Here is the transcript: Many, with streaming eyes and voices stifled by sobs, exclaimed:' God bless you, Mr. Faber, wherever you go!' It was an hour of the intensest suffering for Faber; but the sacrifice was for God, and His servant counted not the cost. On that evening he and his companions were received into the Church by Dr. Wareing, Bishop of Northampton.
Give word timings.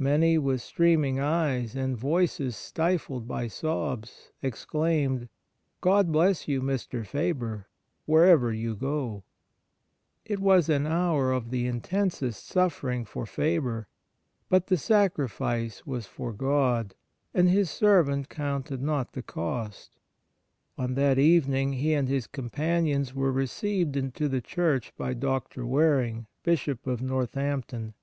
Many, 0.00 0.36
with 0.36 0.60
streaming 0.62 1.20
eyes 1.20 1.76
and 1.76 1.96
voices 1.96 2.56
stifled 2.56 3.28
by 3.28 3.46
sobs, 3.46 4.32
exclaimed:' 4.42 5.28
God 5.80 6.10
bless 6.10 6.48
you, 6.48 6.60
Mr. 6.60 7.06
Faber, 7.06 7.68
wherever 8.04 8.52
you 8.52 8.74
go!' 8.74 9.22
It 10.24 10.40
was 10.40 10.68
an 10.68 10.88
hour 10.88 11.30
of 11.30 11.50
the 11.50 11.68
intensest 11.68 12.48
suffering 12.48 13.04
for 13.04 13.26
Faber; 13.26 13.86
but 14.48 14.66
the 14.66 14.76
sacrifice 14.76 15.86
was 15.86 16.04
for 16.04 16.32
God, 16.32 16.96
and 17.32 17.48
His 17.48 17.70
servant 17.70 18.28
counted 18.28 18.82
not 18.82 19.12
the 19.12 19.22
cost. 19.22 19.92
On 20.78 20.94
that 20.94 21.16
evening 21.16 21.74
he 21.74 21.94
and 21.94 22.08
his 22.08 22.26
companions 22.26 23.14
were 23.14 23.30
received 23.30 23.96
into 23.96 24.26
the 24.28 24.40
Church 24.40 24.92
by 24.96 25.14
Dr. 25.14 25.62
Wareing, 25.64 26.26
Bishop 26.42 26.88
of 26.88 27.00
Northampton. 27.00 27.94